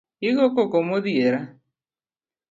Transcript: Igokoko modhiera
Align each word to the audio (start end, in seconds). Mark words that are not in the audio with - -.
Igokoko 0.27 0.77
modhiera 0.89 1.39